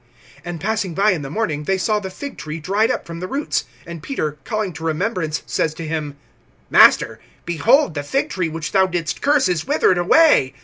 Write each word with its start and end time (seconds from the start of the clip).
(20)And 0.43 0.59
passing 0.59 0.93
by 0.95 1.11
in 1.11 1.21
the 1.21 1.29
morning, 1.29 1.65
they 1.65 1.77
saw 1.77 1.99
the 1.99 2.09
fig 2.09 2.35
tree 2.35 2.59
dried 2.59 2.89
up 2.89 3.05
from 3.05 3.19
the 3.19 3.27
roots. 3.27 3.65
(21)And 3.85 4.01
Peter, 4.01 4.31
calling 4.45 4.73
to 4.73 4.83
remembrance, 4.83 5.43
says 5.45 5.75
to 5.75 5.85
him: 5.85 6.17
Master, 6.71 7.19
behold, 7.45 7.93
the 7.93 8.01
fig 8.01 8.29
tree 8.31 8.49
which 8.49 8.71
thou 8.71 8.87
didst 8.87 9.21
curse 9.21 9.47
is 9.47 9.67
withered 9.67 9.99
away. 9.99 10.55